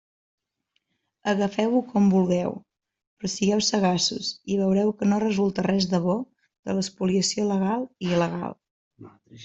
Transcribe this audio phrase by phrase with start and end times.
[1.33, 2.55] Agafeu-ho com vulgueu,
[3.19, 8.15] però sigueu sagaços i veureu que no resulta res de bo de l'espoliació legal i
[8.19, 8.63] il·legal.